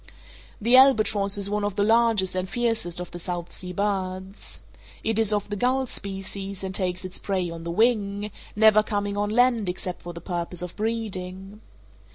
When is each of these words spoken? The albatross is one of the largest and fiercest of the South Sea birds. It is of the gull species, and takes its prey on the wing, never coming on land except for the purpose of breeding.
The 0.59 0.75
albatross 0.77 1.37
is 1.37 1.47
one 1.47 1.63
of 1.63 1.75
the 1.75 1.83
largest 1.83 2.33
and 2.33 2.49
fiercest 2.49 2.99
of 2.99 3.11
the 3.11 3.19
South 3.19 3.51
Sea 3.51 3.71
birds. 3.71 4.59
It 5.03 5.19
is 5.19 5.31
of 5.31 5.47
the 5.51 5.55
gull 5.55 5.85
species, 5.85 6.63
and 6.63 6.73
takes 6.73 7.05
its 7.05 7.19
prey 7.19 7.51
on 7.51 7.63
the 7.63 7.69
wing, 7.69 8.31
never 8.55 8.81
coming 8.81 9.15
on 9.15 9.29
land 9.29 9.69
except 9.69 10.01
for 10.01 10.11
the 10.11 10.19
purpose 10.19 10.63
of 10.63 10.75
breeding. 10.75 11.61